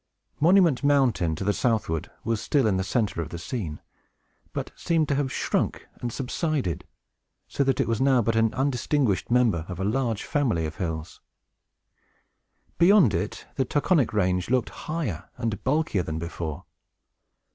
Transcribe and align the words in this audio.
Monument 0.39 0.83
Mountain, 0.83 1.35
to 1.35 1.43
the 1.43 1.53
southward, 1.53 2.09
was 2.23 2.41
still 2.41 2.65
in 2.65 2.77
the 2.77 2.83
centre 2.83 3.21
of 3.21 3.29
the 3.29 3.37
scene, 3.37 3.79
but 4.51 4.71
seemed 4.75 5.07
to 5.07 5.13
have 5.13 5.31
sunk 5.31 5.87
and 6.01 6.11
subsided, 6.11 6.87
so 7.47 7.63
that 7.63 7.79
it 7.79 7.87
was 7.87 8.01
now 8.01 8.19
but 8.19 8.35
an 8.35 8.51
undistinguished 8.55 9.29
member 9.29 9.63
of 9.69 9.79
a 9.79 9.83
large 9.83 10.23
family 10.23 10.65
of 10.65 10.77
hills. 10.77 11.21
Beyond 12.79 13.13
it, 13.13 13.45
the 13.57 13.63
Taconic 13.63 14.11
range 14.11 14.49
looked 14.49 14.69
higher 14.89 15.29
and 15.37 15.63
bulkier 15.63 16.01
than 16.01 16.17
before. 16.17 16.65